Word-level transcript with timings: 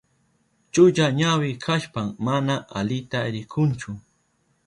Chulla 0.73 1.05
ñawi 1.19 1.49
kashpan 1.63 2.07
mana 2.25 2.55
alita 2.77 3.19
rikunchu. 3.33 3.91